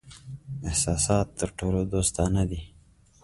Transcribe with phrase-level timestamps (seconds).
[0.69, 2.61] احساسات تر ټولو دوستانه دي.